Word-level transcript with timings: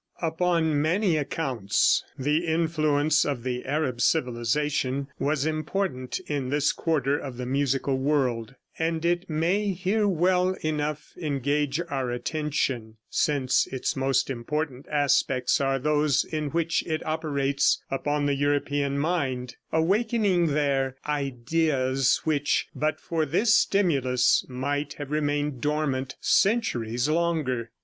Upon 0.19 0.81
many 0.81 1.15
accounts 1.15 2.03
the 2.17 2.37
influence 2.47 3.23
of 3.23 3.43
the 3.43 3.63
Arab 3.65 4.01
civilization 4.01 5.09
was 5.19 5.45
important 5.45 6.19
in 6.25 6.49
this 6.49 6.71
quarter 6.71 7.19
of 7.19 7.37
the 7.37 7.45
musical 7.45 7.99
world, 7.99 8.55
and 8.79 9.05
it 9.05 9.29
may 9.29 9.73
here 9.73 10.07
well 10.07 10.53
enough 10.61 11.11
engage 11.21 11.79
our 11.91 12.09
attention, 12.09 12.97
since 13.11 13.67
its 13.67 13.95
most 13.95 14.31
important 14.31 14.87
aspects 14.89 15.61
are 15.61 15.77
those 15.77 16.23
in 16.25 16.49
which 16.49 16.81
it 16.87 17.05
operates 17.05 17.79
upon 17.91 18.25
the 18.25 18.33
European 18.33 18.97
mind, 18.97 19.55
awakening 19.71 20.47
there 20.47 20.95
ideas 21.05 22.21
which 22.23 22.65
but 22.73 22.99
for 22.99 23.23
this 23.23 23.53
stimulus 23.53 24.43
might 24.49 24.93
have 24.93 25.11
remained 25.11 25.61
dormant 25.61 26.15
centuries 26.19 27.07
longer. 27.07 27.69